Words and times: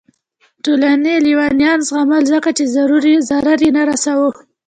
ټولنې 0.63 1.13
لیونیان 1.25 1.79
زغمل 1.87 2.21
ځکه 2.33 2.49
چې 2.57 2.63
ضرر 2.73 3.61
یې 3.65 3.69
نه 3.77 3.83
رسوه. 3.89 4.29